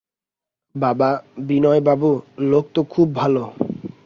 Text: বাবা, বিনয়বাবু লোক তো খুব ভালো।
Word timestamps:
বাবা, 0.75 1.09
বিনয়বাবু 1.37 2.09
লোক 2.41 2.65
তো 2.73 2.81
খুব 2.83 3.07
ভালো। 3.15 3.43